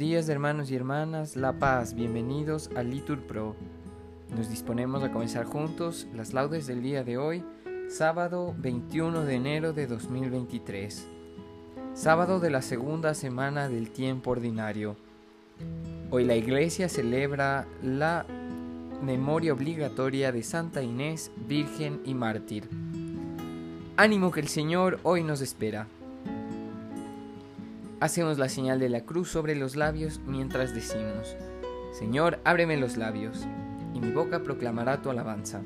días 0.00 0.30
hermanos 0.30 0.70
y 0.70 0.76
hermanas, 0.76 1.36
La 1.36 1.58
Paz, 1.58 1.92
bienvenidos 1.92 2.70
a 2.74 2.82
Litur 2.82 3.20
Pro. 3.26 3.54
Nos 4.34 4.48
disponemos 4.48 5.02
a 5.02 5.12
comenzar 5.12 5.44
juntos 5.44 6.06
las 6.14 6.32
laudes 6.32 6.66
del 6.66 6.82
día 6.82 7.04
de 7.04 7.18
hoy, 7.18 7.44
sábado 7.90 8.54
21 8.56 9.24
de 9.24 9.34
enero 9.34 9.74
de 9.74 9.86
2023, 9.86 11.06
sábado 11.92 12.40
de 12.40 12.48
la 12.48 12.62
segunda 12.62 13.12
semana 13.12 13.68
del 13.68 13.90
tiempo 13.90 14.30
ordinario. 14.30 14.96
Hoy 16.10 16.24
la 16.24 16.34
iglesia 16.34 16.88
celebra 16.88 17.68
la 17.82 18.24
memoria 19.02 19.52
obligatoria 19.52 20.32
de 20.32 20.42
Santa 20.42 20.82
Inés, 20.82 21.30
Virgen 21.46 22.00
y 22.06 22.14
Mártir. 22.14 22.70
Ánimo 23.98 24.30
que 24.30 24.40
el 24.40 24.48
Señor 24.48 24.98
hoy 25.02 25.22
nos 25.22 25.42
espera. 25.42 25.88
Hacemos 28.00 28.38
la 28.38 28.48
señal 28.48 28.80
de 28.80 28.88
la 28.88 29.04
cruz 29.04 29.28
sobre 29.28 29.54
los 29.54 29.76
labios 29.76 30.20
mientras 30.26 30.74
decimos, 30.74 31.36
Señor, 31.92 32.40
ábreme 32.44 32.78
los 32.78 32.96
labios, 32.96 33.46
y 33.92 34.00
mi 34.00 34.10
boca 34.10 34.42
proclamará 34.42 35.02
tu 35.02 35.10
alabanza. 35.10 35.60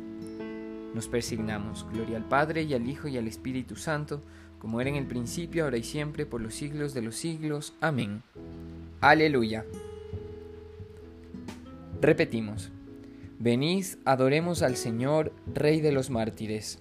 Nos 0.94 1.06
persignamos, 1.06 1.86
gloria 1.92 2.16
al 2.16 2.28
Padre 2.28 2.62
y 2.62 2.74
al 2.74 2.88
Hijo 2.88 3.06
y 3.06 3.18
al 3.18 3.28
Espíritu 3.28 3.76
Santo, 3.76 4.20
como 4.58 4.80
era 4.80 4.90
en 4.90 4.96
el 4.96 5.06
principio, 5.06 5.62
ahora 5.62 5.76
y 5.76 5.84
siempre, 5.84 6.26
por 6.26 6.40
los 6.40 6.54
siglos 6.54 6.92
de 6.92 7.02
los 7.02 7.14
siglos. 7.14 7.74
Amén. 7.80 8.22
Aleluya. 9.00 9.64
Repetimos, 12.00 12.72
venid, 13.38 13.84
adoremos 14.04 14.62
al 14.62 14.74
Señor, 14.74 15.32
Rey 15.54 15.80
de 15.80 15.92
los 15.92 16.10
mártires. 16.10 16.80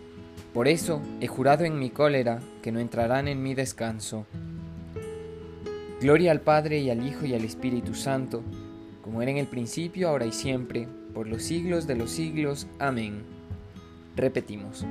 por 0.53 0.67
eso 0.67 1.01
he 1.21 1.27
jurado 1.27 1.63
en 1.63 1.79
mi 1.79 1.89
cólera 1.89 2.41
que 2.61 2.71
no 2.71 2.79
entrarán 2.79 3.27
en 3.27 3.41
mi 3.41 3.53
descanso. 3.53 4.25
Gloria 6.01 6.31
al 6.31 6.41
Padre 6.41 6.79
y 6.79 6.89
al 6.89 7.07
Hijo 7.07 7.25
y 7.25 7.33
al 7.33 7.45
Espíritu 7.45 7.93
Santo, 7.93 8.43
como 9.01 9.21
era 9.21 9.31
en 9.31 9.37
el 9.37 9.47
principio, 9.47 10.09
ahora 10.09 10.25
y 10.25 10.31
siempre, 10.31 10.87
por 11.13 11.27
los 11.27 11.43
siglos 11.43 11.87
de 11.87 11.95
los 11.95 12.11
siglos. 12.11 12.67
Amén. 12.79 13.23
Repetimos. 14.15 14.85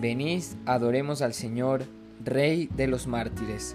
Venid, 0.00 0.42
adoremos 0.66 1.22
al 1.22 1.34
Señor, 1.34 1.84
Rey 2.24 2.68
de 2.74 2.86
los 2.86 3.06
mártires. 3.06 3.74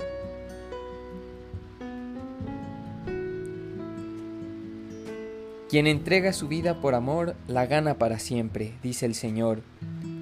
Quien 5.70 5.88
entrega 5.88 6.32
su 6.32 6.48
vida 6.48 6.80
por 6.80 6.94
amor, 6.94 7.36
la 7.48 7.66
gana 7.66 7.96
para 7.96 8.20
siempre, 8.20 8.74
dice 8.84 9.06
el 9.06 9.16
Señor. 9.16 9.62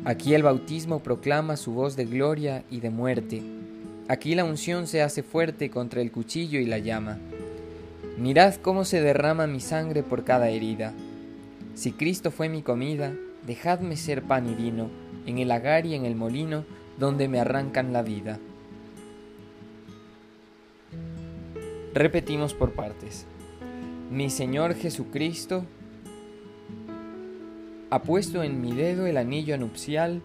Aquí 0.05 0.33
el 0.33 0.43
bautismo 0.43 0.99
proclama 0.99 1.55
su 1.55 1.71
voz 1.71 1.95
de 1.95 2.03
gloria 2.03 2.65
y 2.69 2.81
de 2.81 2.89
muerte. 2.89 3.41
Aquí 4.09 4.35
la 4.35 4.43
unción 4.43 4.85
se 4.85 5.01
hace 5.01 5.23
fuerte 5.23 5.69
contra 5.69 6.01
el 6.01 6.11
cuchillo 6.11 6.59
y 6.59 6.65
la 6.65 6.77
llama. 6.77 7.19
Mirad 8.17 8.55
cómo 8.55 8.83
se 8.83 9.01
derrama 9.01 9.47
mi 9.47 9.61
sangre 9.61 10.03
por 10.03 10.25
cada 10.25 10.49
herida. 10.49 10.93
Si 11.73 11.93
Cristo 11.93 12.31
fue 12.31 12.49
mi 12.49 12.63
comida, 12.63 13.13
dejadme 13.47 13.95
ser 13.95 14.23
pan 14.23 14.49
y 14.49 14.55
vino, 14.55 14.89
en 15.25 15.37
el 15.37 15.47
lagar 15.47 15.85
y 15.85 15.95
en 15.95 16.03
el 16.03 16.17
molino, 16.17 16.65
donde 16.99 17.29
me 17.29 17.39
arrancan 17.39 17.93
la 17.93 18.01
vida. 18.01 18.39
Repetimos 21.93 22.53
por 22.53 22.73
partes. 22.73 23.25
Mi 24.11 24.29
Señor 24.29 24.75
Jesucristo, 24.75 25.65
ha 27.93 28.01
puesto 28.01 28.41
en 28.41 28.59
mi 28.59 28.71
dedo 28.73 29.05
el 29.05 29.17
anillo 29.17 29.55
nupcial 29.55 30.23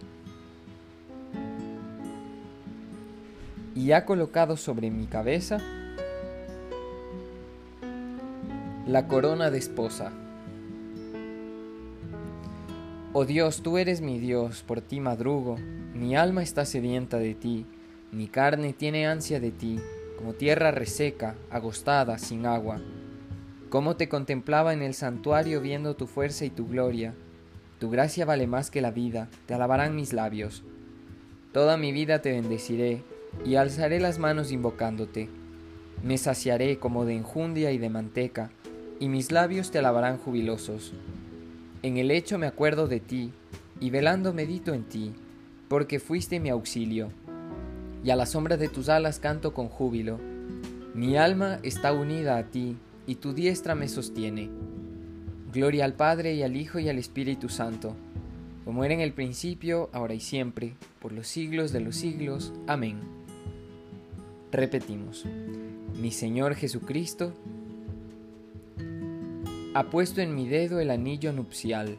y 3.75 3.91
ha 3.91 4.05
colocado 4.05 4.57
sobre 4.57 4.89
mi 4.89 5.05
cabeza 5.05 5.59
la 8.87 9.07
corona 9.07 9.51
de 9.51 9.59
esposa. 9.59 10.11
Oh 13.13 13.25
Dios, 13.25 13.61
tú 13.61 13.77
eres 13.77 14.01
mi 14.01 14.17
Dios, 14.17 14.63
por 14.63 14.81
ti 14.81 14.99
madrugo, 14.99 15.57
mi 15.93 16.15
alma 16.15 16.41
está 16.41 16.65
sedienta 16.65 17.19
de 17.19 17.35
ti, 17.35 17.67
mi 18.11 18.27
carne 18.27 18.73
tiene 18.73 19.05
ansia 19.05 19.39
de 19.39 19.51
ti, 19.51 19.79
como 20.17 20.33
tierra 20.33 20.71
reseca, 20.71 21.35
agostada, 21.51 22.17
sin 22.17 22.47
agua. 22.47 22.81
Cómo 23.69 23.95
te 23.95 24.09
contemplaba 24.09 24.73
en 24.73 24.81
el 24.81 24.95
santuario 24.95 25.61
viendo 25.61 25.95
tu 25.95 26.07
fuerza 26.07 26.45
y 26.45 26.49
tu 26.49 26.67
gloria, 26.67 27.13
tu 27.79 27.89
gracia 27.89 28.25
vale 28.25 28.45
más 28.45 28.69
que 28.69 28.81
la 28.81 28.91
vida, 28.91 29.29
te 29.45 29.53
alabarán 29.53 29.95
mis 29.95 30.11
labios. 30.11 30.63
Toda 31.53 31.77
mi 31.77 31.93
vida 31.93 32.21
te 32.21 32.31
bendeciré, 32.31 33.03
y 33.45 33.55
alzaré 33.55 33.99
las 34.01 34.19
manos 34.19 34.51
invocándote. 34.51 35.29
Me 36.03 36.17
saciaré 36.17 36.77
como 36.77 37.05
de 37.05 37.15
enjundia 37.15 37.71
y 37.71 37.77
de 37.77 37.89
manteca, 37.89 38.51
y 38.99 39.07
mis 39.07 39.31
labios 39.31 39.71
te 39.71 39.79
alabarán 39.79 40.17
jubilosos. 40.17 40.93
En 41.81 41.97
el 41.97 42.11
hecho 42.11 42.37
me 42.37 42.47
acuerdo 42.47 42.87
de 42.87 42.99
ti, 42.99 43.31
y 43.79 43.89
velando 43.91 44.33
medito 44.33 44.73
en 44.73 44.83
ti, 44.83 45.13
porque 45.69 45.99
fuiste 45.99 46.41
mi 46.41 46.49
auxilio. 46.49 47.09
Y 48.03 48.09
a 48.09 48.17
la 48.17 48.25
sombra 48.25 48.57
de 48.57 48.67
tus 48.67 48.89
alas 48.89 49.19
canto 49.19 49.53
con 49.53 49.69
júbilo. 49.69 50.19
Mi 50.93 51.15
alma 51.15 51.59
está 51.63 51.93
unida 51.93 52.37
a 52.37 52.43
ti, 52.43 52.75
y 53.07 53.15
tu 53.15 53.33
diestra 53.33 53.73
me 53.73 53.87
sostiene. 53.87 54.49
Gloria 55.51 55.85
al 55.85 55.93
Padre 55.93 56.35
y 56.35 56.43
al 56.43 56.55
Hijo 56.55 56.77
y 56.77 56.89
al 56.89 56.99
Espíritu 56.99 57.49
Santo, 57.49 57.95
como 58.65 58.83
era 58.83 58.93
en 58.93 58.99
el 58.99 59.13
principio, 59.13 59.89
ahora 59.93 60.13
y 60.13 60.19
siempre, 60.19 60.75
por 61.01 61.11
los 61.11 61.27
siglos 61.27 61.71
de 61.71 61.79
los 61.79 61.95
siglos. 61.95 62.53
Amén. 62.67 62.99
Repetimos, 64.51 65.25
mi 65.99 66.11
Señor 66.11 66.53
Jesucristo 66.53 67.33
ha 69.73 69.89
puesto 69.89 70.21
en 70.21 70.35
mi 70.35 70.47
dedo 70.47 70.79
el 70.79 70.91
anillo 70.91 71.33
nupcial 71.33 71.97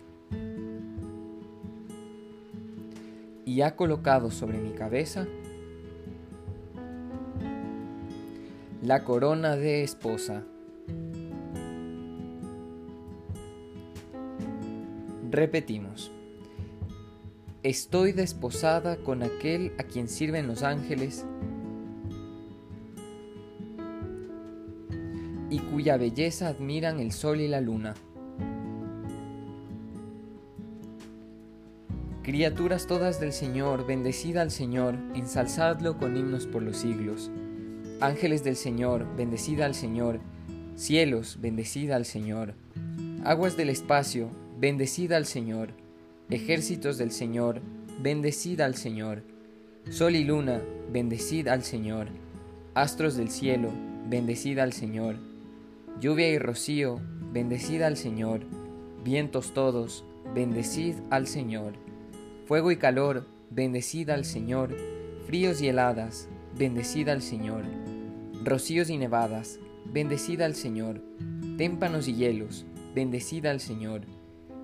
y 3.44 3.62
ha 3.62 3.74
colocado 3.74 4.30
sobre 4.30 4.58
mi 4.58 4.70
cabeza 4.70 5.26
la 8.82 9.02
corona 9.04 9.56
de 9.56 9.82
esposa. 9.82 10.44
Repetimos. 15.30 16.10
Estoy 17.62 18.10
desposada 18.10 18.96
con 18.96 19.22
aquel 19.22 19.72
a 19.78 19.84
quien 19.84 20.08
sirven 20.08 20.48
los 20.48 20.64
ángeles 20.64 21.24
y 25.48 25.60
cuya 25.60 25.96
belleza 25.98 26.48
admiran 26.48 26.98
el 26.98 27.12
sol 27.12 27.40
y 27.40 27.46
la 27.46 27.60
luna. 27.60 27.94
Criaturas 32.24 32.88
todas 32.88 33.20
del 33.20 33.32
Señor, 33.32 33.86
bendecida 33.86 34.42
al 34.42 34.50
Señor, 34.50 34.96
ensalzadlo 35.14 35.96
con 35.96 36.16
himnos 36.16 36.48
por 36.48 36.62
los 36.62 36.78
siglos. 36.78 37.30
Ángeles 38.00 38.42
del 38.42 38.56
Señor, 38.56 39.06
bendecida 39.16 39.66
al 39.66 39.76
Señor. 39.76 40.18
Cielos, 40.74 41.38
bendecida 41.40 41.94
al 41.94 42.04
Señor. 42.04 42.54
Aguas 43.24 43.56
del 43.56 43.68
espacio, 43.68 44.30
bendecida 44.60 45.16
al 45.16 45.24
Señor. 45.24 45.70
Ejércitos 46.28 46.98
del 46.98 47.12
Señor, 47.12 47.62
bendecida 48.02 48.66
al 48.66 48.74
Señor. 48.74 49.22
Sol 49.88 50.14
y 50.14 50.22
luna, 50.22 50.60
bendecida 50.92 51.54
al 51.54 51.62
Señor. 51.62 52.08
Astros 52.74 53.16
del 53.16 53.30
cielo, 53.30 53.70
bendecida 54.06 54.62
al 54.62 54.74
Señor. 54.74 55.16
Lluvia 55.98 56.28
y 56.28 56.38
rocío, 56.38 57.00
bendecid 57.32 57.80
al 57.80 57.96
Señor. 57.96 58.42
Vientos 59.02 59.54
todos, 59.54 60.04
bendecid 60.34 60.96
al 61.08 61.26
Señor. 61.26 61.72
Fuego 62.44 62.70
y 62.70 62.76
calor, 62.76 63.26
bendecid 63.48 64.10
al 64.10 64.26
Señor. 64.26 64.76
Fríos 65.26 65.62
y 65.62 65.68
heladas, 65.68 66.28
bendecid 66.58 67.08
al 67.08 67.22
Señor. 67.22 67.62
Rocíos 68.44 68.90
y 68.90 68.98
nevadas, 68.98 69.58
bendecid 69.86 70.42
al 70.42 70.54
Señor. 70.54 71.00
Témpanos 71.56 72.08
y 72.08 72.14
hielos, 72.14 72.66
bendecid 72.94 73.46
al 73.46 73.60
Señor. 73.60 74.02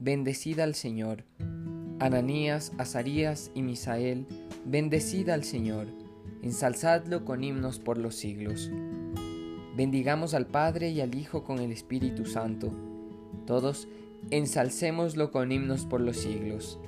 bendecid 0.00 0.58
al 0.60 0.74
Señor. 0.74 1.24
Ananías, 1.98 2.72
Azarías 2.78 3.50
y 3.54 3.60
Misael, 3.60 4.26
bendecid 4.64 5.28
al 5.28 5.44
Señor. 5.44 5.88
Ensalzadlo 6.42 7.26
con 7.26 7.44
himnos 7.44 7.78
por 7.78 7.98
los 7.98 8.14
siglos. 8.14 8.70
Bendigamos 9.76 10.32
al 10.32 10.46
Padre 10.46 10.88
y 10.88 11.02
al 11.02 11.14
Hijo 11.14 11.44
con 11.44 11.58
el 11.58 11.70
Espíritu 11.70 12.24
Santo. 12.24 12.72
Todos 13.46 13.88
ensalcémoslo 14.30 15.30
con 15.30 15.52
himnos 15.52 15.84
por 15.84 16.00
los 16.00 16.16
siglos. 16.16 16.78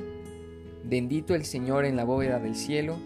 Bendito 0.82 1.34
el 1.34 1.44
Señor 1.44 1.84
en 1.84 1.96
la 1.96 2.04
bóveda 2.04 2.38
del 2.38 2.56
cielo, 2.56 2.96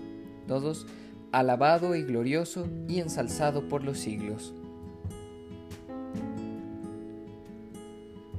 todos, 0.46 0.86
alabado 1.32 1.96
y 1.96 2.04
glorioso 2.04 2.68
y 2.88 3.00
ensalzado 3.00 3.68
por 3.68 3.82
los 3.82 3.98
siglos. 3.98 4.54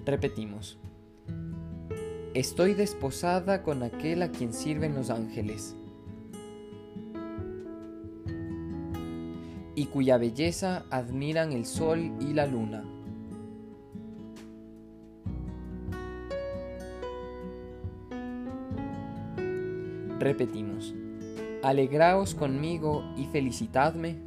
Repetimos. 0.06 0.80
Estoy 2.38 2.76
desposada 2.76 3.64
con 3.64 3.82
aquel 3.82 4.22
a 4.22 4.30
quien 4.30 4.54
sirven 4.54 4.94
los 4.94 5.10
ángeles, 5.10 5.76
y 9.74 9.88
cuya 9.88 10.20
belleza 10.20 10.86
admiran 10.92 11.52
el 11.52 11.66
sol 11.66 12.12
y 12.20 12.36
la 12.36 12.46
luna. 12.46 12.84
Repetimos, 20.20 20.94
alegraos 21.64 22.36
conmigo 22.36 23.04
y 23.18 23.26
felicitadme, 23.26 24.27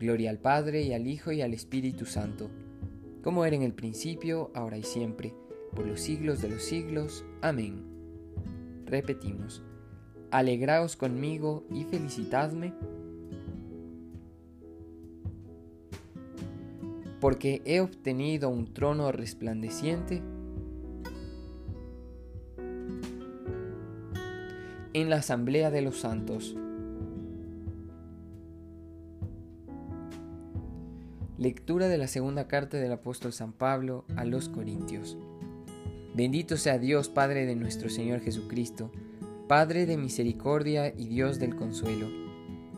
Gloria 0.00 0.30
al 0.30 0.38
Padre 0.38 0.80
y 0.80 0.94
al 0.94 1.06
Hijo 1.06 1.30
y 1.30 1.42
al 1.42 1.52
Espíritu 1.52 2.06
Santo, 2.06 2.48
como 3.22 3.44
era 3.44 3.54
en 3.54 3.62
el 3.62 3.74
principio, 3.74 4.50
ahora 4.54 4.78
y 4.78 4.82
siempre, 4.82 5.34
por 5.76 5.86
los 5.86 6.00
siglos 6.00 6.40
de 6.40 6.48
los 6.48 6.62
siglos. 6.62 7.22
Amén. 7.42 7.84
Repetimos, 8.86 9.62
alegraos 10.30 10.96
conmigo 10.96 11.64
y 11.70 11.84
felicitadme, 11.84 12.72
porque 17.20 17.60
he 17.66 17.80
obtenido 17.80 18.48
un 18.48 18.72
trono 18.72 19.12
resplandeciente 19.12 20.22
en 24.94 25.10
la 25.10 25.16
asamblea 25.16 25.70
de 25.70 25.82
los 25.82 25.98
santos. 25.98 26.56
Lectura 31.40 31.88
de 31.88 31.96
la 31.96 32.06
segunda 32.06 32.46
carta 32.48 32.76
del 32.76 32.92
apóstol 32.92 33.32
San 33.32 33.54
Pablo 33.54 34.04
a 34.14 34.26
los 34.26 34.50
Corintios. 34.50 35.16
Bendito 36.14 36.58
sea 36.58 36.78
Dios 36.78 37.08
Padre 37.08 37.46
de 37.46 37.56
nuestro 37.56 37.88
Señor 37.88 38.20
Jesucristo, 38.20 38.92
Padre 39.48 39.86
de 39.86 39.96
misericordia 39.96 40.92
y 40.94 41.06
Dios 41.06 41.38
del 41.38 41.56
consuelo. 41.56 42.08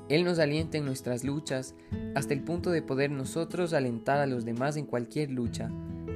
Él 0.08 0.22
nos 0.22 0.38
alienta 0.38 0.78
en 0.78 0.84
nuestras 0.84 1.24
luchas 1.24 1.74
hasta 2.14 2.34
el 2.34 2.44
punto 2.44 2.70
de 2.70 2.82
poder 2.82 3.10
nosotros 3.10 3.72
alentar 3.72 4.20
a 4.20 4.26
los 4.26 4.44
demás 4.44 4.76
en 4.76 4.86
cualquier 4.86 5.32
lucha, 5.32 5.68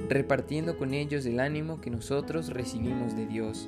repartiendo 0.07 0.77
con 0.77 0.93
ellos 0.93 1.25
el 1.25 1.41
ánimo 1.41 1.81
que 1.81 1.89
nosotros 1.89 2.53
recibimos 2.53 3.13
de 3.17 3.27
Dios. 3.27 3.67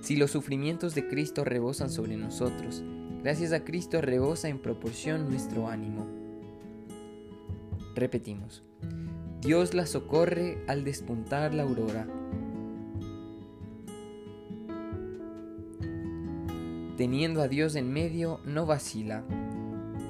Si 0.00 0.16
los 0.16 0.30
sufrimientos 0.30 0.94
de 0.94 1.08
Cristo 1.08 1.44
rebosan 1.44 1.90
sobre 1.90 2.16
nosotros, 2.16 2.82
gracias 3.22 3.52
a 3.52 3.64
Cristo 3.64 4.00
rebosa 4.00 4.48
en 4.48 4.62
proporción 4.62 5.28
nuestro 5.28 5.68
ánimo. 5.68 6.21
Repetimos, 7.94 8.62
Dios 9.40 9.74
la 9.74 9.86
socorre 9.86 10.64
al 10.66 10.84
despuntar 10.84 11.52
la 11.52 11.64
aurora. 11.64 12.06
Teniendo 16.96 17.42
a 17.42 17.48
Dios 17.48 17.74
en 17.74 17.92
medio, 17.92 18.40
no 18.44 18.64
vacila. 18.64 19.24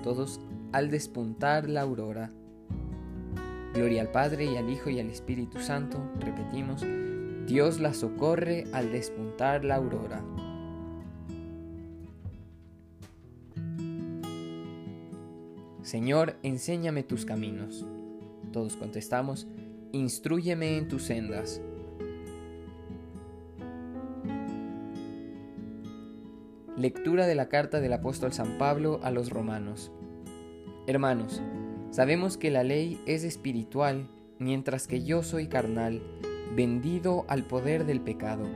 Todos 0.02 0.40
al 0.72 0.90
despuntar 0.90 1.68
la 1.68 1.80
aurora. 1.80 2.30
Gloria 3.74 4.02
al 4.02 4.10
Padre 4.10 4.44
y 4.44 4.56
al 4.56 4.68
Hijo 4.68 4.90
y 4.90 5.00
al 5.00 5.08
Espíritu 5.08 5.58
Santo, 5.60 5.98
repetimos, 6.20 6.84
Dios 7.46 7.80
la 7.80 7.94
socorre 7.94 8.66
al 8.72 8.92
despuntar 8.92 9.64
la 9.64 9.76
aurora. 9.76 10.22
Señor, 15.92 16.37
enséñame 16.42 17.02
tus 17.02 17.26
caminos. 17.26 17.84
Todos 18.50 18.76
contestamos, 18.76 19.46
instruyeme 19.92 20.78
en 20.78 20.88
tus 20.88 21.02
sendas. 21.02 21.61
Lectura 26.78 27.26
de 27.26 27.34
la 27.34 27.50
carta 27.50 27.82
del 27.82 27.92
apóstol 27.92 28.32
San 28.32 28.56
Pablo 28.56 29.00
a 29.02 29.11
los 29.11 29.28
romanos. 29.28 29.92
Hermanos, 30.87 31.42
sabemos 31.90 32.38
que 32.38 32.50
la 32.50 32.64
ley 32.64 32.99
es 33.04 33.22
espiritual, 33.22 34.08
mientras 34.38 34.87
que 34.87 35.04
yo 35.04 35.22
soy 35.22 35.46
carnal 35.46 36.00
vendido 36.56 37.26
al 37.28 37.44
poder 37.44 37.84
del 37.84 38.00
pecado. 38.00 38.46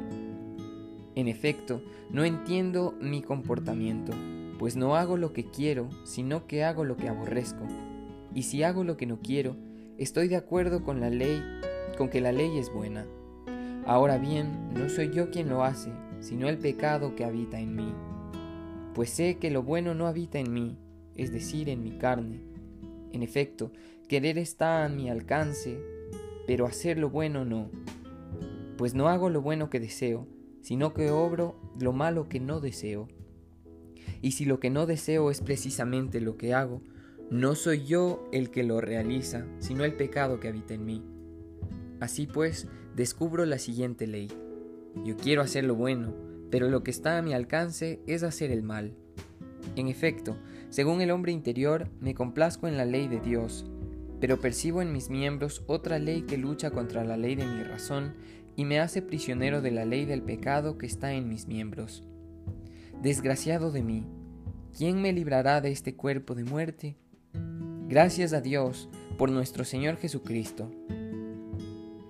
En 1.14 1.28
efecto, 1.28 1.82
no 2.08 2.24
entiendo 2.24 2.94
mi 2.98 3.20
comportamiento, 3.20 4.14
pues 4.58 4.76
no 4.76 4.96
hago 4.96 5.16
lo 5.16 5.32
que 5.32 5.44
quiero, 5.44 5.88
sino 6.04 6.46
que 6.46 6.64
hago 6.64 6.84
lo 6.84 6.96
que 6.96 7.08
aborrezco. 7.08 7.66
Y 8.34 8.44
si 8.44 8.62
hago 8.62 8.84
lo 8.84 8.96
que 8.96 9.06
no 9.06 9.20
quiero, 9.20 9.56
estoy 9.98 10.28
de 10.28 10.36
acuerdo 10.36 10.82
con 10.82 11.00
la 11.00 11.10
ley, 11.10 11.42
con 11.96 12.08
que 12.08 12.20
la 12.20 12.32
ley 12.32 12.58
es 12.58 12.72
buena. 12.72 13.06
Ahora 13.86 14.18
bien, 14.18 14.70
no 14.74 14.88
soy 14.88 15.10
yo 15.12 15.30
quien 15.30 15.48
lo 15.48 15.62
hace, 15.62 15.90
sino 16.20 16.48
el 16.48 16.58
pecado 16.58 17.14
que 17.14 17.24
habita 17.24 17.60
en 17.60 17.76
mí. 17.76 17.94
Pues 18.94 19.10
sé 19.10 19.38
que 19.38 19.50
lo 19.50 19.62
bueno 19.62 19.94
no 19.94 20.06
habita 20.06 20.38
en 20.38 20.52
mí, 20.52 20.78
es 21.14 21.32
decir, 21.32 21.68
en 21.68 21.82
mi 21.82 21.98
carne. 21.98 22.42
En 23.12 23.22
efecto, 23.22 23.70
querer 24.08 24.38
está 24.38 24.84
a 24.84 24.88
mi 24.88 25.08
alcance, 25.08 25.78
pero 26.46 26.66
hacer 26.66 26.98
lo 26.98 27.10
bueno 27.10 27.44
no. 27.44 27.70
Pues 28.76 28.94
no 28.94 29.08
hago 29.08 29.30
lo 29.30 29.40
bueno 29.40 29.70
que 29.70 29.80
deseo, 29.80 30.26
sino 30.62 30.94
que 30.94 31.10
obro 31.10 31.56
lo 31.78 31.92
malo 31.92 32.28
que 32.28 32.40
no 32.40 32.60
deseo. 32.60 33.08
Y 34.22 34.32
si 34.32 34.44
lo 34.44 34.60
que 34.60 34.70
no 34.70 34.86
deseo 34.86 35.30
es 35.30 35.40
precisamente 35.40 36.20
lo 36.20 36.36
que 36.36 36.54
hago, 36.54 36.82
no 37.30 37.54
soy 37.54 37.84
yo 37.84 38.28
el 38.32 38.50
que 38.50 38.62
lo 38.62 38.80
realiza, 38.80 39.46
sino 39.58 39.84
el 39.84 39.94
pecado 39.94 40.38
que 40.38 40.48
habita 40.48 40.74
en 40.74 40.84
mí. 40.84 41.02
Así 42.00 42.26
pues, 42.26 42.68
descubro 42.94 43.44
la 43.46 43.58
siguiente 43.58 44.06
ley. 44.06 44.28
Yo 45.04 45.16
quiero 45.16 45.42
hacer 45.42 45.64
lo 45.64 45.74
bueno, 45.74 46.14
pero 46.50 46.68
lo 46.68 46.82
que 46.82 46.90
está 46.90 47.18
a 47.18 47.22
mi 47.22 47.34
alcance 47.34 48.00
es 48.06 48.22
hacer 48.22 48.50
el 48.50 48.62
mal. 48.62 48.94
En 49.74 49.88
efecto, 49.88 50.36
según 50.70 51.00
el 51.00 51.10
hombre 51.10 51.32
interior, 51.32 51.88
me 52.00 52.14
complazco 52.14 52.68
en 52.68 52.76
la 52.76 52.84
ley 52.84 53.08
de 53.08 53.20
Dios, 53.20 53.66
pero 54.20 54.40
percibo 54.40 54.80
en 54.80 54.92
mis 54.92 55.10
miembros 55.10 55.62
otra 55.66 55.98
ley 55.98 56.22
que 56.22 56.38
lucha 56.38 56.70
contra 56.70 57.04
la 57.04 57.16
ley 57.16 57.34
de 57.34 57.44
mi 57.44 57.62
razón 57.62 58.14
y 58.56 58.64
me 58.64 58.80
hace 58.80 59.02
prisionero 59.02 59.60
de 59.60 59.70
la 59.70 59.84
ley 59.84 60.04
del 60.06 60.22
pecado 60.22 60.78
que 60.78 60.86
está 60.86 61.12
en 61.12 61.28
mis 61.28 61.46
miembros. 61.46 62.04
Desgraciado 63.02 63.70
de 63.70 63.82
mí, 63.82 64.06
¿quién 64.76 65.02
me 65.02 65.12
librará 65.12 65.60
de 65.60 65.70
este 65.70 65.94
cuerpo 65.94 66.34
de 66.34 66.44
muerte? 66.44 66.96
Gracias 67.88 68.32
a 68.32 68.40
Dios 68.40 68.88
por 69.18 69.30
nuestro 69.30 69.64
Señor 69.64 69.96
Jesucristo. 69.96 70.70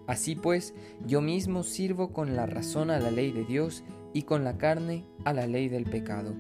Así 0.07 0.37
pues, 0.37 0.75
yo 1.05 1.21
mismo 1.21 1.65
sirvo 1.65 2.13
con 2.13 2.37
la 2.37 2.47
razón 2.47 2.91
a 2.91 3.01
la 3.01 3.11
ley 3.11 3.33
de 3.33 3.45
Dios 3.45 3.83
y 4.15 4.23
con 4.23 4.45
la 4.45 4.57
carne 4.59 5.05
a 5.25 5.33
la 5.33 5.49
ley 5.49 5.69
del 5.69 5.85
pecado. 5.85 6.35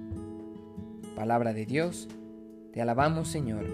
Palabra 1.16 1.52
de 1.52 1.66
Dios, 1.66 2.08
te 2.72 2.80
alabamos 2.80 3.28
Señor. 3.28 3.66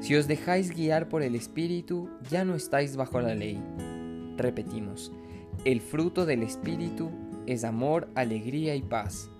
Si 0.00 0.14
os 0.14 0.28
dejáis 0.28 0.70
guiar 0.72 1.08
por 1.08 1.22
el 1.22 1.34
Espíritu, 1.34 2.10
ya 2.30 2.44
no 2.44 2.54
estáis 2.54 2.96
bajo 2.96 3.20
la 3.20 3.34
ley. 3.34 3.60
Repetimos, 4.36 5.10
el 5.64 5.80
fruto 5.80 6.26
del 6.26 6.42
Espíritu 6.42 7.10
es 7.46 7.64
amor, 7.64 8.08
alegría 8.14 8.74
y 8.74 8.82
paz. 8.82 9.30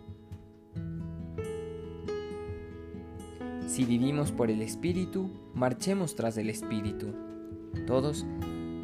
Si 3.66 3.84
vivimos 3.84 4.32
por 4.32 4.50
el 4.50 4.62
Espíritu, 4.62 5.30
marchemos 5.54 6.14
tras 6.14 6.38
el 6.38 6.48
Espíritu. 6.48 7.12
Todos, 7.86 8.24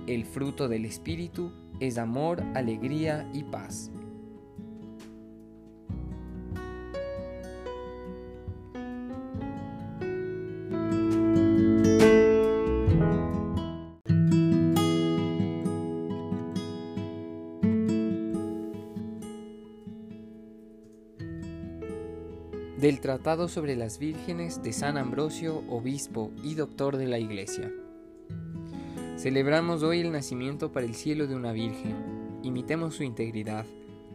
el 0.07 0.25
fruto 0.25 0.69
del 0.69 0.85
Espíritu 0.85 1.53
es 1.81 1.99
amor, 1.99 2.43
alegría 2.55 3.29
y 3.33 3.45
paz. 3.45 3.91
Del 22.83 22.99
Tratado 22.99 23.47
sobre 23.47 23.77
las 23.77 24.01
Vírgenes 24.01 24.61
de 24.65 24.73
San 24.73 24.99
Ambrosio, 24.99 25.63
obispo 25.69 26.33
y 26.43 26.57
doctor 26.57 26.97
de 26.97 27.07
la 27.07 27.21
Iglesia. 27.21 27.71
Celebramos 29.17 29.85
hoy 29.85 30.01
el 30.01 30.11
nacimiento 30.11 30.73
para 30.73 30.85
el 30.85 30.97
cielo 30.97 31.29
de 31.29 31.37
una 31.37 31.53
Virgen. 31.53 31.95
Imitemos 32.43 32.97
su 32.97 33.05
integridad. 33.05 33.67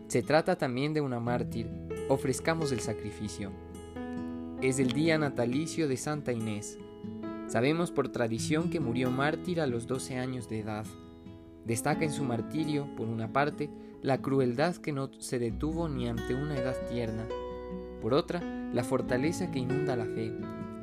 Se 0.09 0.21
trata 0.21 0.57
también 0.57 0.93
de 0.93 0.99
una 0.99 1.21
mártir. 1.21 1.69
Ofrezcamos 2.09 2.73
el 2.73 2.81
sacrificio. 2.81 3.53
Es 4.61 4.79
el 4.79 4.91
día 4.91 5.17
natalicio 5.17 5.87
de 5.87 5.95
Santa 5.95 6.33
Inés. 6.33 6.77
Sabemos 7.47 7.91
por 7.91 8.09
tradición 8.09 8.69
que 8.69 8.81
murió 8.81 9.09
mártir 9.11 9.61
a 9.61 9.67
los 9.67 9.87
12 9.87 10.17
años 10.17 10.49
de 10.49 10.59
edad. 10.59 10.85
Destaca 11.63 12.03
en 12.03 12.11
su 12.11 12.25
martirio, 12.25 12.85
por 12.97 13.07
una 13.07 13.31
parte, 13.31 13.69
la 14.01 14.21
crueldad 14.21 14.75
que 14.75 14.91
no 14.91 15.09
se 15.19 15.39
detuvo 15.39 15.87
ni 15.87 16.09
ante 16.09 16.35
una 16.35 16.57
edad 16.57 16.75
tierna. 16.89 17.25
Por 18.01 18.13
otra, 18.13 18.56
la 18.73 18.83
fortaleza 18.83 19.51
que 19.51 19.59
inunda 19.59 19.95
la 19.95 20.05
fe, 20.05 20.33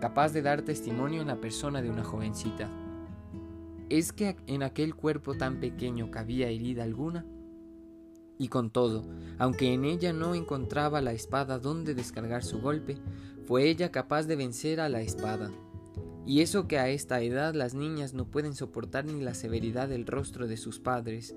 capaz 0.01 0.33
de 0.33 0.43
dar 0.43 0.63
testimonio 0.63 1.23
en 1.23 1.29
la 1.29 1.41
persona 1.41 1.83
de 1.83 1.91
una 1.91 2.05
jovencita. 2.05 2.71
¿Es 3.91 4.13
que 4.13 4.37
en 4.47 4.63
aquel 4.63 4.95
cuerpo 4.95 5.35
tan 5.35 5.61
pequeño 5.61 6.11
cabía 6.11 6.49
herida 6.49 6.83
alguna? 6.83 7.27
Y 8.39 8.49
con 8.49 8.71
todo, 8.71 9.05
aunque 9.39 9.73
en 9.73 9.85
ella 9.85 10.13
no 10.13 10.35
encontraba 10.35 11.01
la 11.01 11.13
espada 11.13 11.59
donde 11.59 11.95
descargar 11.95 12.43
su 12.43 12.61
golpe, 12.61 12.99
fue 13.45 13.69
ella 13.69 13.93
capaz 13.93 14.25
de 14.25 14.37
vencer 14.37 14.81
a 14.81 14.89
la 14.89 15.03
espada. 15.03 15.51
Y 16.27 16.41
eso 16.41 16.67
que 16.67 16.79
a 16.79 16.89
esta 16.89 17.21
edad 17.21 17.55
las 17.55 17.75
niñas 17.75 18.15
no 18.15 18.25
pueden 18.25 18.55
soportar 18.55 19.05
ni 19.05 19.21
la 19.21 19.35
severidad 19.35 19.89
del 19.89 20.07
rostro 20.07 20.49
de 20.49 20.57
sus 20.57 20.81
padres, 20.81 21.37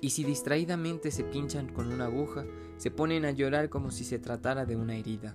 y 0.00 0.10
si 0.10 0.22
distraídamente 0.22 1.10
se 1.10 1.24
pinchan 1.24 1.72
con 1.72 1.90
una 1.92 2.04
aguja, 2.04 2.44
se 2.76 2.90
ponen 2.90 3.24
a 3.24 3.32
llorar 3.32 3.68
como 3.68 3.90
si 3.90 4.04
se 4.04 4.18
tratara 4.18 4.64
de 4.64 4.76
una 4.76 4.96
herida. 4.96 5.34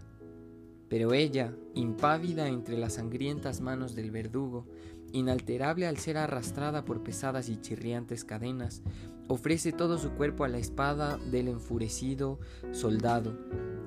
Pero 0.94 1.16
ella, 1.16 1.56
impávida 1.74 2.48
entre 2.48 2.78
las 2.78 2.94
sangrientas 2.94 3.62
manos 3.62 3.96
del 3.96 4.12
verdugo, 4.12 4.68
inalterable 5.12 5.88
al 5.88 5.98
ser 5.98 6.20
arrastrada 6.20 6.86
por 6.86 7.02
pesadas 7.02 7.50
y 7.50 7.60
chirriantes 7.60 8.24
cadenas, 8.24 8.84
ofrece 9.28 9.72
todo 9.72 9.98
su 9.98 10.12
cuerpo 10.12 10.44
a 10.44 10.50
la 10.50 10.60
espada 10.60 11.18
del 11.32 11.48
enfurecido 11.48 12.40
soldado, 12.74 13.36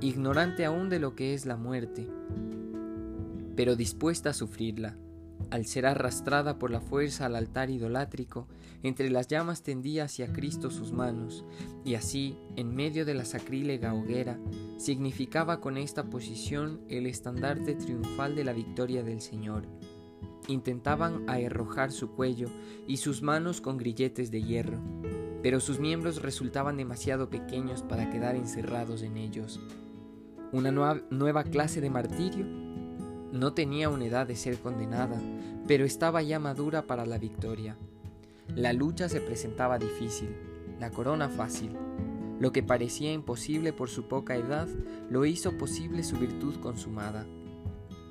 ignorante 0.00 0.64
aún 0.64 0.88
de 0.88 0.98
lo 0.98 1.14
que 1.14 1.34
es 1.34 1.46
la 1.46 1.56
muerte, 1.56 2.08
pero 3.54 3.76
dispuesta 3.76 4.30
a 4.30 4.34
sufrirla. 4.34 4.96
Al 5.50 5.66
ser 5.66 5.86
arrastrada 5.86 6.58
por 6.58 6.70
la 6.70 6.80
fuerza 6.80 7.26
al 7.26 7.36
altar 7.36 7.70
idolátrico, 7.70 8.48
entre 8.82 9.10
las 9.10 9.28
llamas 9.28 9.62
tendía 9.62 10.04
hacia 10.04 10.32
Cristo 10.32 10.70
sus 10.70 10.92
manos, 10.92 11.44
y 11.84 11.94
así, 11.94 12.36
en 12.56 12.74
medio 12.74 13.04
de 13.04 13.14
la 13.14 13.24
sacrílega 13.24 13.94
hoguera, 13.94 14.38
significaba 14.76 15.60
con 15.60 15.76
esta 15.76 16.04
posición 16.04 16.80
el 16.88 17.06
estandarte 17.06 17.74
triunfal 17.74 18.34
de 18.34 18.44
la 18.44 18.52
victoria 18.52 19.02
del 19.02 19.20
Señor. 19.20 19.66
Intentaban 20.48 21.28
arrojar 21.28 21.92
su 21.92 22.10
cuello 22.10 22.48
y 22.86 22.98
sus 22.98 23.22
manos 23.22 23.60
con 23.60 23.76
grilletes 23.78 24.30
de 24.30 24.42
hierro, 24.42 24.78
pero 25.42 25.60
sus 25.60 25.78
miembros 25.78 26.22
resultaban 26.22 26.76
demasiado 26.76 27.30
pequeños 27.30 27.82
para 27.82 28.10
quedar 28.10 28.36
encerrados 28.36 29.02
en 29.02 29.16
ellos. 29.16 29.60
Una 30.52 30.70
nueva 30.72 31.44
clase 31.44 31.80
de 31.80 31.90
martirio 31.90 32.46
no 33.32 33.52
tenía 33.52 33.88
una 33.88 34.06
edad 34.06 34.26
de 34.26 34.36
ser 34.36 34.58
condenada, 34.58 35.20
pero 35.66 35.84
estaba 35.84 36.22
ya 36.22 36.38
madura 36.38 36.82
para 36.82 37.06
la 37.06 37.18
victoria. 37.18 37.76
La 38.54 38.72
lucha 38.72 39.08
se 39.08 39.20
presentaba 39.20 39.78
difícil, 39.78 40.30
la 40.78 40.90
corona 40.90 41.28
fácil. 41.28 41.70
Lo 42.38 42.52
que 42.52 42.62
parecía 42.62 43.12
imposible 43.12 43.72
por 43.72 43.88
su 43.88 44.04
poca 44.04 44.36
edad, 44.36 44.68
lo 45.10 45.24
hizo 45.24 45.56
posible 45.58 46.04
su 46.04 46.16
virtud 46.16 46.56
consumada. 46.60 47.26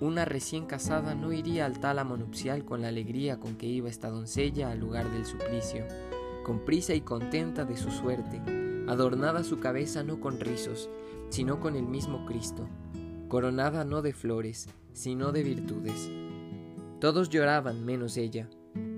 Una 0.02 0.26
recién 0.26 0.66
casada 0.66 1.16
no 1.16 1.32
iría 1.32 1.66
al 1.66 1.80
tálamo 1.80 2.18
nupcial 2.18 2.66
con 2.66 2.82
la 2.82 2.90
alegría 2.90 3.40
con 3.40 3.56
que 3.56 3.68
iba 3.68 3.90
esta 3.90 4.10
doncella 4.10 4.72
al 4.72 4.80
lugar 4.80 5.10
del 5.12 5.26
suplicio, 5.26 5.86
con 6.44 6.60
prisa 6.60 6.94
y 6.94 7.02
contenta 7.02 7.64
de 7.64 7.78
su 7.78 7.92
suerte, 7.92 8.42
adornada 8.88 9.44
su 9.44 9.60
cabeza 9.60 10.04
no 10.04 10.20
con 10.20 10.40
rizos, 10.40 10.90
sino 11.30 11.60
con 11.60 11.76
el 11.76 11.84
mismo 11.84 12.26
Cristo, 12.26 12.68
coronada 13.28 13.84
no 13.84 14.02
de 14.02 14.14
flores, 14.14 14.68
sino 14.94 15.32
de 15.32 15.44
virtudes. 15.44 16.10
Todos 17.00 17.30
lloraban 17.30 17.86
menos 17.86 18.18
ella, 18.18 18.50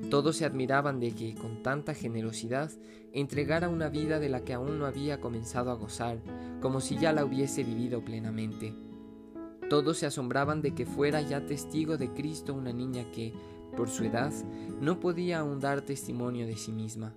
todos 0.09 0.37
se 0.37 0.45
admiraban 0.45 0.99
de 0.99 1.11
que, 1.11 1.35
con 1.35 1.61
tanta 1.63 1.93
generosidad, 1.93 2.71
entregara 3.11 3.67
una 3.67 3.89
vida 3.89 4.19
de 4.19 4.29
la 4.29 4.41
que 4.41 4.53
aún 4.53 4.79
no 4.79 4.85
había 4.85 5.19
comenzado 5.19 5.71
a 5.71 5.75
gozar, 5.75 6.19
como 6.61 6.79
si 6.79 6.97
ya 6.97 7.11
la 7.11 7.25
hubiese 7.25 7.63
vivido 7.63 8.03
plenamente. 8.05 8.73
Todos 9.69 9.97
se 9.97 10.05
asombraban 10.05 10.61
de 10.61 10.73
que 10.73 10.85
fuera 10.85 11.21
ya 11.21 11.45
testigo 11.45 11.97
de 11.97 12.13
Cristo 12.13 12.53
una 12.53 12.71
niña 12.71 13.11
que, 13.11 13.33
por 13.75 13.89
su 13.89 14.05
edad, 14.05 14.31
no 14.79 14.99
podía 14.99 15.39
aún 15.39 15.59
dar 15.59 15.81
testimonio 15.81 16.47
de 16.47 16.55
sí 16.55 16.71
misma. 16.71 17.13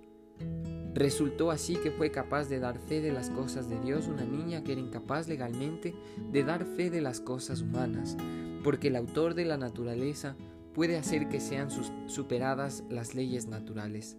Resultó 0.93 1.51
así 1.51 1.75
que 1.77 1.91
fue 1.91 2.11
capaz 2.11 2.49
de 2.49 2.59
dar 2.59 2.77
fe 2.77 2.99
de 3.01 3.13
las 3.13 3.29
cosas 3.29 3.69
de 3.69 3.79
Dios 3.79 4.07
una 4.07 4.25
niña 4.25 4.63
que 4.63 4.73
era 4.73 4.81
incapaz 4.81 5.27
legalmente 5.27 5.95
de 6.31 6.43
dar 6.43 6.65
fe 6.65 6.89
de 6.89 7.01
las 7.01 7.21
cosas 7.21 7.61
humanas, 7.61 8.17
porque 8.63 8.89
el 8.89 8.97
autor 8.97 9.33
de 9.33 9.45
la 9.45 9.57
naturaleza 9.57 10.35
puede 10.73 10.97
hacer 10.97 11.29
que 11.29 11.39
sean 11.39 11.69
superadas 12.07 12.83
las 12.89 13.15
leyes 13.15 13.47
naturales. 13.47 14.17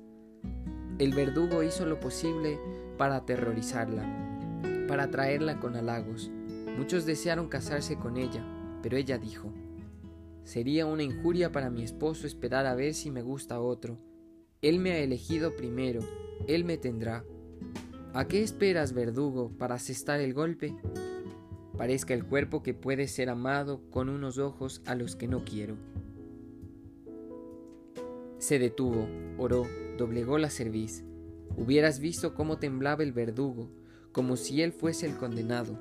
El 0.99 1.12
verdugo 1.14 1.62
hizo 1.62 1.85
lo 1.85 2.00
posible 2.00 2.59
para 2.97 3.17
aterrorizarla, 3.17 4.05
para 4.88 5.05
atraerla 5.05 5.61
con 5.61 5.76
halagos. 5.76 6.31
Muchos 6.79 7.05
desearon 7.05 7.49
casarse 7.49 7.97
con 7.97 8.17
ella, 8.17 8.45
pero 8.83 8.97
ella 8.97 9.19
dijo, 9.19 9.52
Sería 10.45 10.87
una 10.87 11.02
injuria 11.02 11.52
para 11.52 11.71
mi 11.71 11.83
esposo 11.83 12.26
esperar 12.26 12.67
a 12.67 12.75
ver 12.75 12.95
si 12.95 13.11
me 13.11 13.23
gusta 13.23 13.61
otro. 13.61 13.99
Él 14.61 14.81
me 14.81 14.93
ha 14.93 14.99
elegido 14.99 15.55
primero, 15.55 16.00
él 16.47 16.65
me 16.65 16.77
tendrá. 16.77 17.25
¿A 18.15 18.27
qué 18.29 18.43
esperas, 18.43 18.93
verdugo, 18.93 19.51
para 19.59 19.77
asestar 19.77 20.21
el 20.21 20.35
golpe? 20.35 20.75
Parezca 21.77 22.15
el 22.15 22.25
cuerpo 22.25 22.62
que 22.62 22.75
puede 22.75 23.09
ser 23.09 23.31
amado 23.31 23.81
con 23.91 24.09
unos 24.09 24.39
ojos 24.39 24.83
a 24.85 24.95
los 24.95 25.17
que 25.17 25.29
no 25.29 25.45
quiero. 25.45 25.77
Se 28.39 28.59
detuvo, 28.59 29.09
oró, 29.39 29.67
doblegó 29.97 30.37
la 30.37 30.51
cerviz. 30.51 31.05
Hubieras 31.57 32.01
visto 32.01 32.35
cómo 32.35 32.59
temblaba 32.59 33.03
el 33.03 33.12
verdugo, 33.12 33.71
como 34.11 34.37
si 34.37 34.62
él 34.62 34.73
fuese 34.73 35.07
el 35.07 35.17
condenado, 35.17 35.79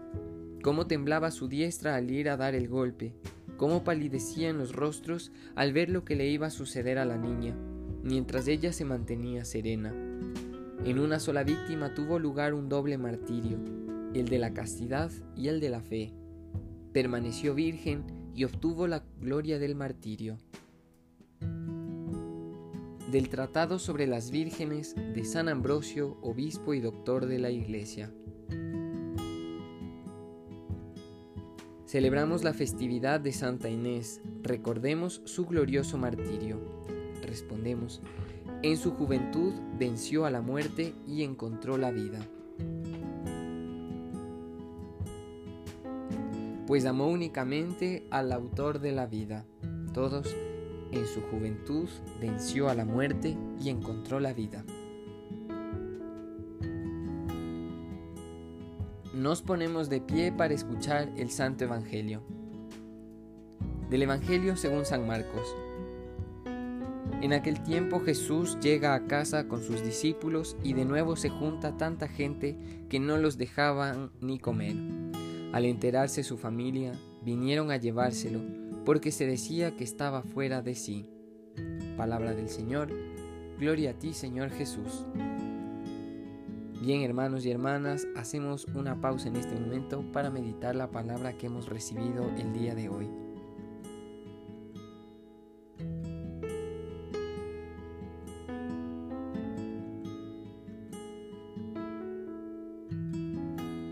cómo 0.63 0.87
temblaba 0.87 1.31
su 1.31 1.47
diestra 1.47 1.95
al 1.95 2.09
ir 2.11 2.29
a 2.29 2.37
dar 2.37 2.55
el 2.55 2.67
golpe, 2.67 3.13
cómo 3.57 3.83
palidecían 3.83 4.57
los 4.57 4.73
rostros 4.73 5.31
al 5.55 5.73
ver 5.73 5.89
lo 5.89 6.05
que 6.05 6.15
le 6.15 6.27
iba 6.27 6.47
a 6.47 6.51
suceder 6.51 6.97
a 6.97 7.05
la 7.05 7.17
niña, 7.17 7.55
mientras 8.03 8.47
ella 8.47 8.71
se 8.73 8.85
mantenía 8.85 9.43
serena. 9.43 10.10
En 10.83 10.97
una 10.97 11.19
sola 11.19 11.43
víctima 11.43 11.93
tuvo 11.93 12.17
lugar 12.17 12.55
un 12.55 12.67
doble 12.67 12.97
martirio, 12.97 13.59
el 14.15 14.27
de 14.27 14.39
la 14.39 14.51
castidad 14.51 15.11
y 15.37 15.47
el 15.47 15.59
de 15.59 15.69
la 15.69 15.81
fe. 15.81 16.11
Permaneció 16.91 17.53
virgen 17.53 18.03
y 18.33 18.45
obtuvo 18.45 18.87
la 18.87 19.03
gloria 19.19 19.59
del 19.59 19.75
martirio. 19.75 20.37
Del 23.11 23.29
Tratado 23.29 23.77
sobre 23.77 24.07
las 24.07 24.31
Vírgenes 24.31 24.95
de 24.95 25.23
San 25.23 25.49
Ambrosio, 25.49 26.17
obispo 26.23 26.73
y 26.73 26.79
doctor 26.79 27.27
de 27.27 27.37
la 27.37 27.51
Iglesia. 27.51 28.11
Celebramos 31.85 32.43
la 32.43 32.53
festividad 32.53 33.19
de 33.19 33.33
Santa 33.33 33.69
Inés, 33.69 34.19
recordemos 34.41 35.21
su 35.25 35.45
glorioso 35.45 35.99
martirio. 35.99 36.59
Respondemos, 37.21 38.01
en 38.63 38.77
su 38.77 38.91
juventud 38.91 39.53
venció 39.77 40.25
a 40.25 40.31
la 40.31 40.41
muerte 40.41 40.93
y 41.07 41.23
encontró 41.23 41.77
la 41.77 41.91
vida. 41.91 42.19
Pues 46.67 46.85
amó 46.85 47.07
únicamente 47.07 48.07
al 48.11 48.31
autor 48.31 48.79
de 48.79 48.91
la 48.91 49.05
vida. 49.05 49.45
Todos, 49.93 50.35
en 50.91 51.05
su 51.05 51.21
juventud 51.21 51.89
venció 52.19 52.69
a 52.69 52.75
la 52.75 52.85
muerte 52.85 53.37
y 53.61 53.69
encontró 53.69 54.19
la 54.19 54.33
vida. 54.33 54.63
nos 59.21 59.41
ponemos 59.41 59.87
de 59.87 60.01
pie 60.01 60.31
para 60.31 60.53
escuchar 60.53 61.09
el 61.15 61.29
Santo 61.29 61.65
Evangelio. 61.65 62.23
Del 63.89 64.01
Evangelio 64.03 64.55
según 64.55 64.85
San 64.85 65.05
Marcos. 65.05 65.55
En 67.21 67.33
aquel 67.33 67.61
tiempo 67.61 67.99
Jesús 67.99 68.57
llega 68.61 68.95
a 68.95 69.05
casa 69.05 69.47
con 69.47 69.61
sus 69.61 69.83
discípulos 69.83 70.57
y 70.63 70.73
de 70.73 70.85
nuevo 70.85 71.15
se 71.15 71.29
junta 71.29 71.77
tanta 71.77 72.07
gente 72.07 72.57
que 72.89 72.99
no 72.99 73.17
los 73.17 73.37
dejaban 73.37 74.09
ni 74.21 74.39
comer. 74.39 74.75
Al 75.53 75.65
enterarse 75.65 76.23
su 76.23 76.39
familia, 76.39 76.93
vinieron 77.23 77.69
a 77.69 77.77
llevárselo 77.77 78.41
porque 78.85 79.11
se 79.11 79.27
decía 79.27 79.75
que 79.75 79.83
estaba 79.83 80.23
fuera 80.23 80.63
de 80.63 80.73
sí. 80.73 81.05
Palabra 81.95 82.33
del 82.33 82.49
Señor. 82.49 82.89
Gloria 83.59 83.91
a 83.91 83.93
ti, 83.93 84.13
Señor 84.13 84.49
Jesús. 84.49 85.05
Bien, 86.81 87.03
hermanos 87.03 87.45
y 87.45 87.51
hermanas, 87.51 88.07
hacemos 88.15 88.65
una 88.73 88.99
pausa 88.99 89.27
en 89.27 89.35
este 89.35 89.53
momento 89.53 90.03
para 90.11 90.31
meditar 90.31 90.75
la 90.75 90.89
palabra 90.89 91.33
que 91.37 91.45
hemos 91.45 91.69
recibido 91.69 92.31
el 92.39 92.51
día 92.53 92.73
de 92.73 92.89
hoy. 92.89 93.07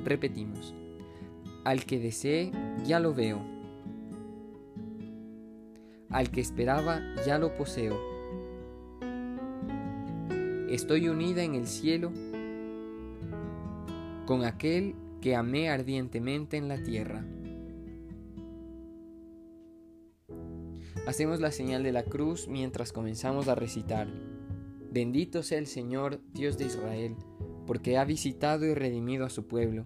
Repetimos, 0.10 0.74
al 1.64 1.86
que 1.86 2.00
desee, 2.00 2.52
ya 2.84 3.00
lo 3.00 3.14
veo. 3.14 3.46
Al 6.10 6.32
que 6.32 6.42
esperaba, 6.42 7.00
ya 7.28 7.38
lo 7.38 7.56
poseo. 7.56 7.96
Estoy 10.68 11.10
unida 11.10 11.44
en 11.44 11.54
el 11.54 11.68
cielo 11.68 12.12
con 14.26 14.46
aquel 14.46 14.96
que 15.22 15.36
amé 15.36 15.70
ardientemente 15.70 16.58
en 16.58 16.68
la 16.70 16.82
tierra. 16.82 17.24
Hacemos 21.06 21.40
la 21.40 21.52
señal 21.52 21.84
de 21.84 21.92
la 21.92 22.02
cruz 22.02 22.48
mientras 22.48 22.92
comenzamos 22.92 23.48
a 23.48 23.54
recitar. 23.54 24.08
Bendito 24.92 25.44
sea 25.44 25.60
el 25.60 25.68
Señor, 25.68 26.20
Dios 26.34 26.58
de 26.58 26.66
Israel, 26.66 27.16
porque 27.68 28.00
ha 28.00 28.06
visitado 28.06 28.66
y 28.66 28.74
redimido 28.74 29.24
a 29.24 29.30
su 29.30 29.46
pueblo, 29.46 29.86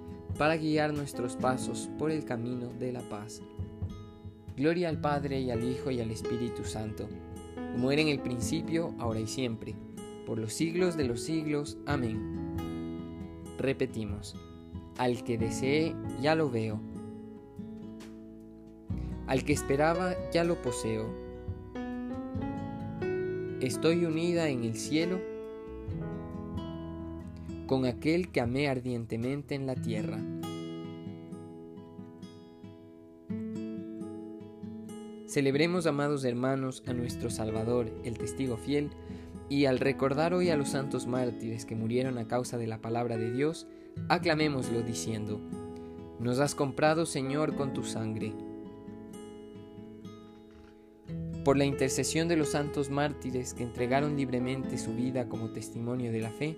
para 0.37 0.57
guiar 0.57 0.93
nuestros 0.93 1.35
pasos 1.35 1.89
por 1.97 2.11
el 2.11 2.25
camino 2.25 2.67
de 2.79 2.91
la 2.91 3.01
paz. 3.01 3.41
Gloria 4.55 4.89
al 4.89 4.99
Padre 4.99 5.39
y 5.39 5.51
al 5.51 5.63
Hijo 5.63 5.91
y 5.91 6.01
al 6.01 6.11
Espíritu 6.11 6.63
Santo, 6.63 7.07
como 7.73 7.91
era 7.91 8.01
en 8.01 8.09
el 8.09 8.19
principio, 8.19 8.93
ahora 8.99 9.19
y 9.19 9.27
siempre 9.27 9.75
por 10.31 10.39
los 10.39 10.53
siglos 10.53 10.95
de 10.95 11.03
los 11.03 11.21
siglos. 11.21 11.77
Amén. 11.85 12.55
Repetimos, 13.57 14.35
al 14.97 15.25
que 15.25 15.37
desee, 15.37 15.93
ya 16.21 16.35
lo 16.35 16.49
veo. 16.49 16.79
Al 19.27 19.43
que 19.43 19.51
esperaba, 19.51 20.15
ya 20.31 20.45
lo 20.45 20.61
poseo. 20.61 21.05
Estoy 23.59 24.05
unida 24.05 24.47
en 24.47 24.63
el 24.63 24.75
cielo 24.75 25.19
con 27.71 27.85
aquel 27.85 28.33
que 28.33 28.41
amé 28.41 28.67
ardientemente 28.67 29.55
en 29.55 29.65
la 29.65 29.75
tierra. 29.75 30.19
Celebremos, 35.25 35.85
amados 35.85 36.25
hermanos, 36.25 36.83
a 36.85 36.91
nuestro 36.91 37.29
Salvador, 37.29 37.89
el 38.03 38.17
testigo 38.17 38.57
fiel, 38.57 38.89
y 39.47 39.67
al 39.67 39.79
recordar 39.79 40.33
hoy 40.33 40.49
a 40.49 40.57
los 40.57 40.67
santos 40.67 41.07
mártires 41.07 41.65
que 41.65 41.77
murieron 41.77 42.17
a 42.17 42.27
causa 42.27 42.57
de 42.57 42.67
la 42.67 42.81
palabra 42.81 43.15
de 43.15 43.31
Dios, 43.31 43.67
aclamémoslo 44.09 44.81
diciendo, 44.81 45.39
Nos 46.19 46.39
has 46.39 46.55
comprado, 46.55 47.05
Señor, 47.05 47.55
con 47.55 47.71
tu 47.71 47.85
sangre. 47.85 48.33
Por 51.45 51.55
la 51.55 51.63
intercesión 51.63 52.27
de 52.27 52.35
los 52.35 52.49
santos 52.49 52.89
mártires 52.89 53.53
que 53.53 53.63
entregaron 53.63 54.17
libremente 54.17 54.77
su 54.77 54.93
vida 54.93 55.29
como 55.29 55.51
testimonio 55.51 56.11
de 56.11 56.19
la 56.19 56.31
fe, 56.31 56.57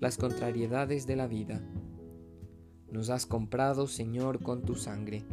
las 0.00 0.16
contrariedades 0.16 1.06
de 1.06 1.16
la 1.16 1.26
vida. 1.26 1.60
Nos 2.90 3.10
has 3.10 3.26
comprado, 3.26 3.86
Señor, 3.86 4.42
con 4.42 4.62
tu 4.62 4.74
sangre. 4.74 5.24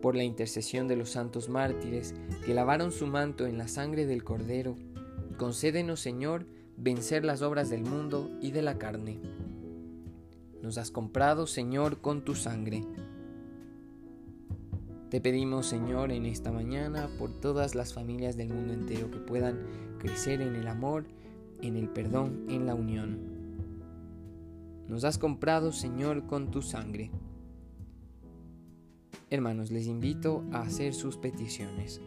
Por 0.00 0.16
la 0.16 0.24
intercesión 0.24 0.88
de 0.88 0.96
los 0.96 1.10
santos 1.10 1.48
mártires 1.48 2.14
que 2.44 2.54
lavaron 2.54 2.92
su 2.92 3.06
manto 3.06 3.46
en 3.46 3.58
la 3.58 3.68
sangre 3.68 4.06
del 4.06 4.24
Cordero, 4.24 4.76
concédenos, 5.38 6.00
Señor, 6.00 6.46
vencer 6.76 7.24
las 7.24 7.42
obras 7.42 7.68
del 7.68 7.82
mundo 7.82 8.30
y 8.40 8.50
de 8.52 8.62
la 8.62 8.78
carne. 8.78 9.20
Nos 10.62 10.78
has 10.78 10.90
comprado, 10.90 11.46
Señor, 11.46 12.00
con 12.00 12.24
tu 12.24 12.34
sangre. 12.34 12.84
Te 15.10 15.20
pedimos, 15.20 15.66
Señor, 15.66 16.10
en 16.12 16.24
esta 16.24 16.52
mañana 16.52 17.08
por 17.18 17.38
todas 17.38 17.74
las 17.74 17.92
familias 17.92 18.36
del 18.36 18.48
mundo 18.48 18.72
entero 18.72 19.10
que 19.10 19.18
puedan 19.18 19.60
crecer 19.98 20.40
en 20.40 20.54
el 20.54 20.68
amor, 20.68 21.04
en 21.60 21.76
el 21.76 21.88
perdón, 21.88 22.46
en 22.48 22.64
la 22.64 22.74
unión. 22.74 23.31
Nos 24.88 25.04
has 25.04 25.18
comprado, 25.18 25.72
Señor, 25.72 26.26
con 26.26 26.50
tu 26.50 26.62
sangre. 26.62 27.10
Hermanos, 29.30 29.70
les 29.70 29.86
invito 29.86 30.44
a 30.52 30.60
hacer 30.60 30.94
sus 30.94 31.16
peticiones. 31.16 32.00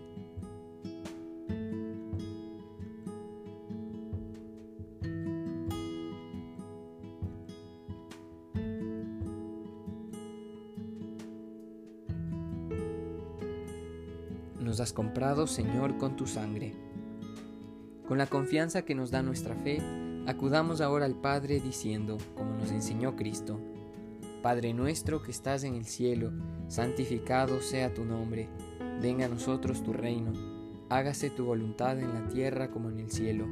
nos 14.75 14.81
has 14.81 14.91
comprado, 14.91 15.47
Señor, 15.47 15.97
con 15.97 16.17
tu 16.17 16.27
sangre. 16.27 16.73
Con 18.09 18.17
la 18.17 18.27
confianza 18.27 18.81
que 18.81 18.93
nos 18.93 19.09
da 19.09 19.21
nuestra 19.23 19.55
fe, 19.55 19.81
acudamos 20.25 20.81
ahora 20.81 21.05
al 21.05 21.15
Padre 21.15 21.59
diciendo, 21.59 22.17
como 22.35 22.53
nos 22.53 22.71
enseñó 22.71 23.15
Cristo, 23.15 23.59
Padre 24.41 24.73
nuestro 24.73 25.21
que 25.21 25.31
estás 25.31 25.63
en 25.63 25.75
el 25.75 25.85
cielo, 25.85 26.31
santificado 26.67 27.61
sea 27.61 27.93
tu 27.93 28.05
nombre, 28.05 28.47
venga 29.01 29.25
a 29.25 29.29
nosotros 29.29 29.83
tu 29.83 29.93
reino, 29.93 30.33
hágase 30.89 31.29
tu 31.29 31.45
voluntad 31.45 31.99
en 31.99 32.13
la 32.13 32.27
tierra 32.27 32.69
como 32.69 32.89
en 32.89 32.99
el 32.99 33.11
cielo. 33.11 33.45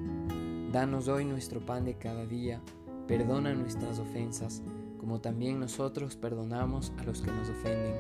Danos 0.72 1.08
hoy 1.08 1.26
nuestro 1.26 1.66
pan 1.66 1.86
de 1.86 1.96
cada 1.96 2.26
día, 2.26 2.62
perdona 3.08 3.54
nuestras 3.54 4.00
ofensas, 4.00 4.62
como 5.00 5.20
también 5.20 5.60
nosotros 5.60 6.16
perdonamos 6.16 6.94
a 6.98 7.04
los 7.04 7.22
que 7.22 7.32
nos 7.32 7.50
ofenden 7.50 7.96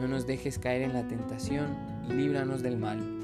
no 0.00 0.08
nos 0.08 0.26
dejes 0.26 0.58
caer 0.58 0.80
en 0.80 0.94
la 0.94 1.06
tentación 1.06 1.76
y 2.08 2.14
líbranos 2.14 2.62
del 2.62 2.78
mal. 2.78 3.19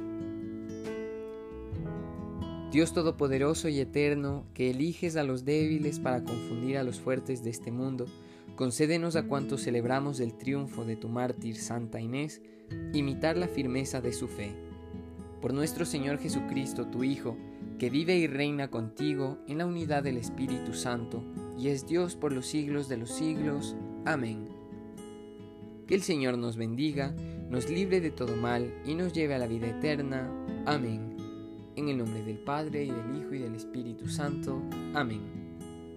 Dios 2.72 2.92
Todopoderoso 2.92 3.68
y 3.68 3.78
Eterno, 3.78 4.44
que 4.52 4.70
eliges 4.70 5.16
a 5.16 5.22
los 5.22 5.44
débiles 5.44 6.00
para 6.00 6.24
confundir 6.24 6.76
a 6.78 6.82
los 6.82 6.98
fuertes 6.98 7.44
de 7.44 7.50
este 7.50 7.70
mundo, 7.70 8.06
concédenos 8.56 9.14
a 9.14 9.28
cuantos 9.28 9.62
celebramos 9.62 10.18
el 10.18 10.34
triunfo 10.34 10.84
de 10.84 10.96
tu 10.96 11.08
mártir 11.08 11.56
Santa 11.56 12.00
Inés, 12.00 12.42
imitar 12.92 13.36
la 13.36 13.46
firmeza 13.46 14.00
de 14.00 14.12
su 14.12 14.26
fe. 14.26 14.52
Por 15.40 15.54
nuestro 15.54 15.84
Señor 15.84 16.18
Jesucristo, 16.18 16.88
tu 16.88 17.04
Hijo, 17.04 17.36
que 17.78 17.88
vive 17.88 18.16
y 18.16 18.26
reina 18.26 18.68
contigo 18.68 19.38
en 19.46 19.58
la 19.58 19.66
unidad 19.66 20.02
del 20.02 20.16
Espíritu 20.16 20.72
Santo, 20.72 21.22
y 21.56 21.68
es 21.68 21.86
Dios 21.86 22.16
por 22.16 22.32
los 22.32 22.46
siglos 22.46 22.88
de 22.88 22.96
los 22.96 23.10
siglos. 23.10 23.76
Amén. 24.04 24.48
Que 25.86 25.94
el 25.94 26.02
Señor 26.02 26.36
nos 26.36 26.56
bendiga, 26.56 27.14
nos 27.48 27.70
libre 27.70 28.00
de 28.00 28.10
todo 28.10 28.34
mal 28.34 28.74
y 28.84 28.94
nos 28.94 29.12
lleve 29.12 29.34
a 29.34 29.38
la 29.38 29.46
vida 29.46 29.68
eterna. 29.68 30.28
Amén. 30.66 31.15
En 31.76 31.90
el 31.90 31.98
nombre 31.98 32.22
del 32.22 32.38
Padre 32.38 32.84
y 32.84 32.90
del 32.90 33.16
Hijo 33.16 33.34
y 33.34 33.38
del 33.38 33.54
Espíritu 33.54 34.08
Santo. 34.08 34.62
Amén. 34.94 35.20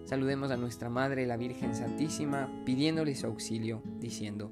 Saludemos 0.04 0.52
a 0.52 0.58
nuestra 0.58 0.90
Madre, 0.90 1.26
la 1.26 1.38
Virgen 1.38 1.74
Santísima, 1.74 2.50
pidiéndole 2.66 3.16
su 3.16 3.28
auxilio, 3.28 3.82
diciendo, 3.98 4.52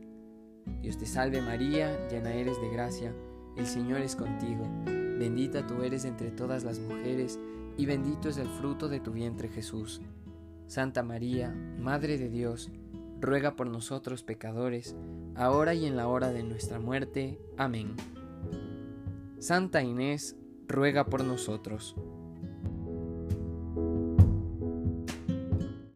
Dios 0.81 0.97
te 0.97 1.05
salve 1.05 1.41
María, 1.41 2.07
llena 2.09 2.33
eres 2.33 2.61
de 2.61 2.69
gracia, 2.69 3.13
el 3.57 3.67
Señor 3.67 4.01
es 4.01 4.15
contigo, 4.15 4.63
bendita 4.85 5.67
tú 5.67 5.81
eres 5.81 6.05
entre 6.05 6.31
todas 6.31 6.63
las 6.63 6.79
mujeres, 6.79 7.37
y 7.75 7.85
bendito 7.85 8.29
es 8.29 8.37
el 8.37 8.47
fruto 8.47 8.87
de 8.87 9.01
tu 9.01 9.11
vientre 9.11 9.49
Jesús. 9.49 10.01
Santa 10.67 11.03
María, 11.03 11.51
Madre 11.77 12.17
de 12.17 12.29
Dios, 12.29 12.71
ruega 13.19 13.57
por 13.57 13.67
nosotros 13.67 14.23
pecadores, 14.23 14.95
ahora 15.35 15.73
y 15.73 15.87
en 15.87 15.97
la 15.97 16.07
hora 16.07 16.31
de 16.31 16.43
nuestra 16.43 16.79
muerte. 16.79 17.37
Amén. 17.57 17.95
Santa 19.39 19.83
Inés, 19.83 20.37
ruega 20.67 21.05
por 21.05 21.23
nosotros. 21.23 21.95